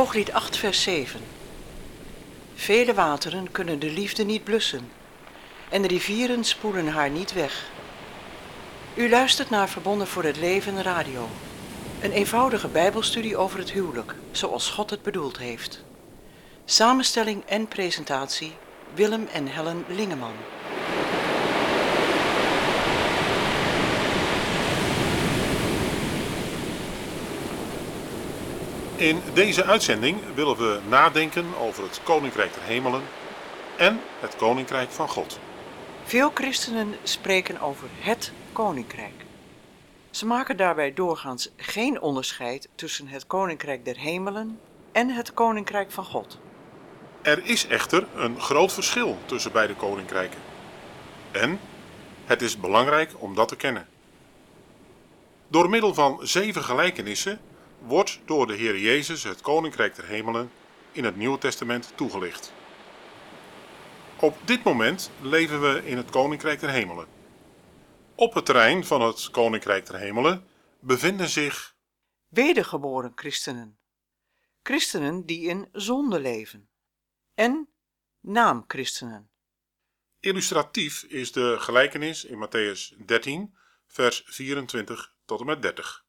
Hooglied 0.00 0.32
8, 0.32 0.56
vers 0.56 0.82
7. 0.82 1.20
Vele 2.54 2.94
wateren 2.94 3.50
kunnen 3.50 3.78
de 3.78 3.90
liefde 3.90 4.24
niet 4.24 4.44
blussen 4.44 4.90
en 5.68 5.82
de 5.82 5.88
rivieren 5.88 6.44
spoelen 6.44 6.88
haar 6.88 7.10
niet 7.10 7.32
weg. 7.32 7.70
U 8.94 9.10
luistert 9.10 9.50
naar 9.50 9.68
Verbonden 9.68 10.06
voor 10.06 10.24
het 10.24 10.36
Leven 10.36 10.82
Radio. 10.82 11.28
Een 12.00 12.12
eenvoudige 12.12 12.68
bijbelstudie 12.68 13.36
over 13.36 13.58
het 13.58 13.70
huwelijk, 13.70 14.14
zoals 14.30 14.70
God 14.70 14.90
het 14.90 15.02
bedoeld 15.02 15.38
heeft. 15.38 15.84
Samenstelling 16.64 17.44
en 17.44 17.68
presentatie 17.68 18.52
Willem 18.94 19.26
en 19.32 19.46
Helen 19.46 19.84
Lingeman. 19.88 20.34
In 29.00 29.20
deze 29.34 29.64
uitzending 29.64 30.18
willen 30.34 30.56
we 30.56 30.80
nadenken 30.88 31.56
over 31.58 31.82
het 31.82 32.00
Koninkrijk 32.02 32.54
der 32.54 32.62
Hemelen 32.62 33.02
en 33.76 34.00
het 34.18 34.36
Koninkrijk 34.36 34.90
van 34.90 35.08
God. 35.08 35.38
Veel 36.04 36.30
christenen 36.34 36.94
spreken 37.02 37.60
over 37.60 37.88
het 38.00 38.32
Koninkrijk. 38.52 39.24
Ze 40.10 40.26
maken 40.26 40.56
daarbij 40.56 40.94
doorgaans 40.94 41.50
geen 41.56 42.00
onderscheid 42.00 42.68
tussen 42.74 43.08
het 43.08 43.26
Koninkrijk 43.26 43.84
der 43.84 43.98
Hemelen 43.98 44.58
en 44.92 45.08
het 45.08 45.34
Koninkrijk 45.34 45.90
van 45.90 46.04
God. 46.04 46.38
Er 47.22 47.44
is 47.44 47.66
echter 47.66 48.06
een 48.14 48.40
groot 48.40 48.72
verschil 48.72 49.18
tussen 49.26 49.52
beide 49.52 49.74
koninkrijken. 49.74 50.40
En 51.30 51.60
het 52.24 52.42
is 52.42 52.56
belangrijk 52.56 53.10
om 53.18 53.34
dat 53.34 53.48
te 53.48 53.56
kennen. 53.56 53.88
Door 55.48 55.70
middel 55.70 55.94
van 55.94 56.18
zeven 56.22 56.64
gelijkenissen 56.64 57.40
wordt 57.80 58.20
door 58.24 58.46
de 58.46 58.54
Heer 58.54 58.78
Jezus 58.78 59.22
het 59.22 59.40
Koninkrijk 59.40 59.94
der 59.94 60.06
Hemelen 60.06 60.50
in 60.92 61.04
het 61.04 61.16
Nieuwe 61.16 61.38
Testament 61.38 61.92
toegelicht. 61.94 62.52
Op 64.20 64.36
dit 64.44 64.62
moment 64.62 65.10
leven 65.20 65.60
we 65.60 65.86
in 65.86 65.96
het 65.96 66.10
Koninkrijk 66.10 66.60
der 66.60 66.70
Hemelen. 66.70 67.06
Op 68.14 68.34
het 68.34 68.44
terrein 68.44 68.84
van 68.84 69.02
het 69.02 69.30
Koninkrijk 69.30 69.86
der 69.86 69.96
Hemelen 69.96 70.46
bevinden 70.80 71.28
zich 71.28 71.76
Wedergeboren 72.28 73.12
christenen. 73.14 73.78
Christenen 74.62 75.26
die 75.26 75.48
in 75.48 75.68
zonde 75.72 76.20
leven. 76.20 76.70
En 77.34 77.68
naamchristenen. 78.20 79.30
illustratief 80.20 81.02
is 81.02 81.32
de 81.32 81.56
gelijkenis 81.58 82.24
in 82.24 82.46
Matthäus 82.46 83.04
13, 83.04 83.56
vers 83.86 84.22
24 84.26 85.14
tot 85.24 85.40
en 85.40 85.46
met 85.46 85.62
30. 85.62 86.04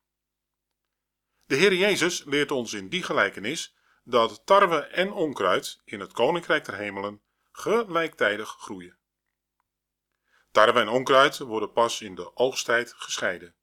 De 1.52 1.57
Heer 1.57 1.73
Jezus 1.73 2.23
leert 2.23 2.52
ons 2.52 2.73
in 2.73 2.89
die 2.89 3.03
gelijkenis 3.03 3.75
dat 4.03 4.41
tarwe 4.45 4.80
en 4.80 5.11
onkruid 5.11 5.81
in 5.83 5.99
het 5.99 6.13
Koninkrijk 6.13 6.66
der 6.66 6.75
Hemelen 6.75 7.21
gelijktijdig 7.52 8.49
groeien. 8.49 8.97
Tarwe 10.52 10.79
en 10.79 10.88
onkruid 10.88 11.38
worden 11.38 11.72
pas 11.72 12.02
in 12.02 12.16
de 12.16 12.35
oogsttijd 12.35 12.94
gescheiden. 12.94 13.55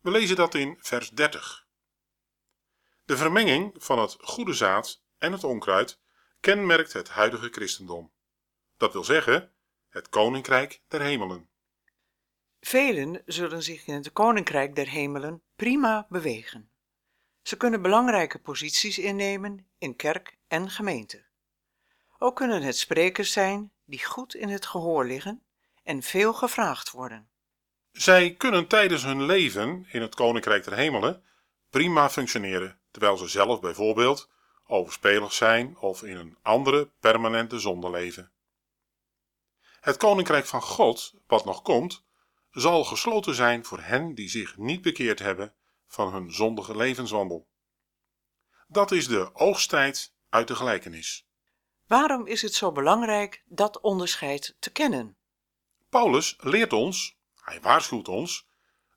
We 0.00 0.10
lezen 0.10 0.36
dat 0.36 0.54
in 0.54 0.78
vers 0.80 1.10
30. 1.10 1.66
De 3.04 3.16
vermenging 3.16 3.74
van 3.76 3.98
het 3.98 4.16
goede 4.20 4.54
zaad 4.54 5.02
en 5.18 5.32
het 5.32 5.44
onkruid 5.44 6.00
kenmerkt 6.40 6.92
het 6.92 7.08
huidige 7.08 7.48
christendom. 7.48 8.12
Dat 8.76 8.92
wil 8.92 9.04
zeggen, 9.04 9.52
het 9.88 10.08
Koninkrijk 10.08 10.82
der 10.88 11.00
Hemelen. 11.00 11.48
Velen 12.60 13.22
zullen 13.26 13.62
zich 13.62 13.86
in 13.86 13.94
het 13.94 14.12
Koninkrijk 14.12 14.74
der 14.74 14.88
Hemelen 14.88 15.42
prima 15.56 16.06
bewegen. 16.08 16.69
Ze 17.50 17.56
kunnen 17.56 17.82
belangrijke 17.82 18.38
posities 18.38 18.98
innemen 18.98 19.66
in 19.78 19.96
kerk 19.96 20.36
en 20.48 20.70
gemeente. 20.70 21.24
Ook 22.18 22.36
kunnen 22.36 22.62
het 22.62 22.76
sprekers 22.76 23.32
zijn 23.32 23.72
die 23.84 24.04
goed 24.04 24.34
in 24.34 24.48
het 24.48 24.66
gehoor 24.66 25.04
liggen 25.04 25.42
en 25.82 26.02
veel 26.02 26.32
gevraagd 26.32 26.90
worden. 26.90 27.28
Zij 27.92 28.34
kunnen 28.34 28.66
tijdens 28.66 29.02
hun 29.02 29.22
leven 29.22 29.86
in 29.88 30.00
het 30.00 30.14
Koninkrijk 30.14 30.64
der 30.64 30.76
Hemelen 30.76 31.24
prima 31.70 32.10
functioneren, 32.10 32.78
terwijl 32.90 33.16
ze 33.16 33.28
zelf 33.28 33.60
bijvoorbeeld 33.60 34.30
overspelig 34.66 35.32
zijn 35.32 35.78
of 35.78 36.02
in 36.02 36.16
een 36.16 36.36
andere 36.42 36.90
permanente 37.00 37.58
zonde 37.58 37.90
leven. 37.90 38.30
Het 39.80 39.96
Koninkrijk 39.96 40.46
van 40.46 40.62
God, 40.62 41.14
wat 41.26 41.44
nog 41.44 41.62
komt, 41.62 42.04
zal 42.50 42.84
gesloten 42.84 43.34
zijn 43.34 43.64
voor 43.64 43.80
hen 43.80 44.14
die 44.14 44.28
zich 44.28 44.56
niet 44.56 44.82
bekeerd 44.82 45.18
hebben 45.18 45.54
van 45.90 46.12
hun 46.12 46.32
zondige 46.32 46.76
levenswandel. 46.76 47.48
Dat 48.66 48.90
is 48.90 49.08
de 49.08 49.34
oogsttijd 49.34 50.14
uit 50.28 50.48
de 50.48 50.54
gelijkenis. 50.54 51.28
Waarom 51.86 52.26
is 52.26 52.42
het 52.42 52.54
zo 52.54 52.72
belangrijk 52.72 53.42
dat 53.46 53.80
onderscheid 53.80 54.56
te 54.58 54.70
kennen? 54.70 55.16
Paulus 55.88 56.36
leert 56.40 56.72
ons, 56.72 57.18
hij 57.34 57.60
waarschuwt 57.60 58.08
ons, 58.08 58.48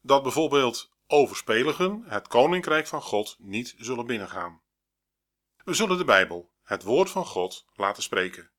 dat 0.01 0.23
bijvoorbeeld 0.23 0.91
overspeligen 1.07 2.03
het 2.07 2.27
koninkrijk 2.27 2.87
van 2.87 3.01
God 3.01 3.35
niet 3.39 3.75
zullen 3.77 4.05
binnengaan. 4.05 4.61
We 5.63 5.73
zullen 5.73 5.97
de 5.97 6.05
Bijbel, 6.05 6.51
het 6.63 6.83
woord 6.83 7.09
van 7.09 7.25
God, 7.25 7.65
laten 7.73 8.03
spreken. 8.03 8.51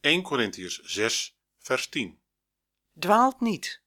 1 0.00 0.22
Corinthiërs 0.22 0.78
6, 0.78 1.38
vers 1.58 1.88
10. 1.88 2.20
Dwaalt 2.98 3.40
niet. 3.40 3.82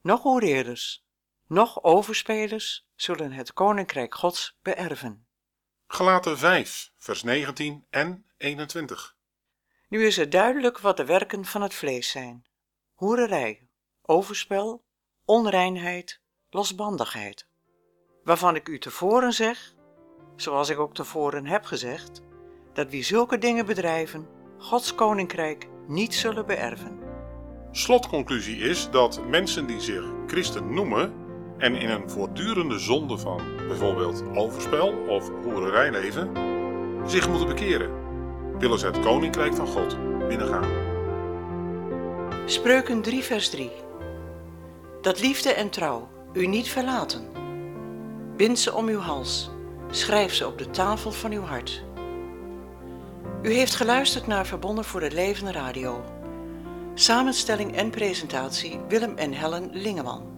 Nog 0.00 0.22
hoereerders, 0.22 1.03
nog 1.46 1.82
overspelers 1.82 2.86
zullen 2.94 3.32
het 3.32 3.52
koninkrijk 3.52 4.14
Gods 4.14 4.58
beërven. 4.62 5.26
Galaten 5.86 6.38
5, 6.38 6.90
vers 6.98 7.22
19 7.22 7.86
en 7.90 8.26
21. 8.36 9.16
Nu 9.88 10.06
is 10.06 10.16
het 10.16 10.32
duidelijk 10.32 10.78
wat 10.78 10.96
de 10.96 11.04
werken 11.04 11.44
van 11.44 11.62
het 11.62 11.74
vlees 11.74 12.10
zijn: 12.10 12.44
hoererij, 12.92 13.68
overspel, 14.02 14.84
onreinheid, 15.24 16.20
losbandigheid. 16.50 17.48
Waarvan 18.24 18.54
ik 18.54 18.68
u 18.68 18.78
tevoren 18.78 19.32
zeg, 19.32 19.74
zoals 20.36 20.68
ik 20.68 20.78
ook 20.78 20.94
tevoren 20.94 21.46
heb 21.46 21.64
gezegd, 21.64 22.20
dat 22.72 22.90
wie 22.90 23.02
zulke 23.02 23.38
dingen 23.38 23.66
bedrijven, 23.66 24.28
Gods 24.58 24.94
koninkrijk 24.94 25.68
niet 25.86 26.14
zullen 26.14 26.46
beërven. 26.46 26.98
Slotconclusie 27.70 28.56
is 28.56 28.90
dat 28.90 29.26
mensen 29.26 29.66
die 29.66 29.80
zich 29.80 30.04
christen 30.26 30.74
noemen 30.74 31.23
en 31.64 31.76
in 31.76 31.90
een 31.90 32.10
voortdurende 32.10 32.78
zonde 32.78 33.18
van 33.18 33.40
bijvoorbeeld 33.68 34.22
overspel 34.34 34.94
of 35.08 35.30
hoererij 35.44 35.90
leven, 35.90 36.30
zich 37.06 37.28
moeten 37.28 37.48
bekeren. 37.48 37.90
Willen 38.58 38.78
ze 38.78 38.86
het 38.86 39.00
koninkrijk 39.00 39.54
van 39.54 39.66
God 39.66 39.96
binnengaan. 40.28 40.68
Spreuken 42.46 43.02
3, 43.02 43.22
vers 43.22 43.50
3. 43.50 43.70
Dat 45.00 45.20
liefde 45.20 45.52
en 45.52 45.70
trouw 45.70 46.08
u 46.32 46.46
niet 46.46 46.68
verlaten. 46.68 47.28
Bind 48.36 48.58
ze 48.58 48.74
om 48.74 48.88
uw 48.88 49.00
hals, 49.00 49.50
schrijf 49.90 50.34
ze 50.34 50.46
op 50.46 50.58
de 50.58 50.70
tafel 50.70 51.12
van 51.12 51.32
uw 51.32 51.42
hart. 51.42 51.84
U 53.42 53.52
heeft 53.52 53.74
geluisterd 53.74 54.26
naar 54.26 54.46
Verbonden 54.46 54.84
voor 54.84 55.02
het 55.02 55.12
Leven 55.12 55.52
Radio. 55.52 56.04
Samenstelling 56.94 57.76
en 57.76 57.90
presentatie 57.90 58.80
Willem 58.88 59.16
en 59.16 59.32
Helen 59.32 59.70
Lingeman. 59.72 60.33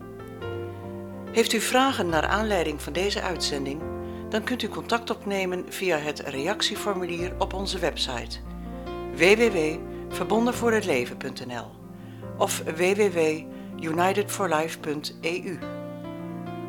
Heeft 1.37 1.53
u 1.53 1.61
vragen 1.61 2.09
naar 2.09 2.27
aanleiding 2.27 2.83
van 2.83 2.93
deze 2.93 3.23
uitzending? 3.23 3.83
Dan 4.29 4.45
kunt 4.45 4.63
u 4.63 4.69
contact 4.69 5.11
opnemen 5.11 5.65
via 5.69 5.97
het 5.97 6.21
reactieformulier 6.21 7.35
op 7.39 7.53
onze 7.53 7.79
website 7.79 8.39
www.verbondenvoorhetleven.nl 9.15 11.71
of 12.39 12.63
www.unitedforlife.eu. 12.77 15.59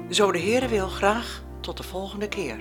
Zo 0.10 0.32
de 0.32 0.40
Heere 0.40 0.68
wil 0.68 0.88
graag 0.88 1.44
tot 1.60 1.78
de 1.78 1.84
volgende 1.84 2.28
keer. 2.28 2.60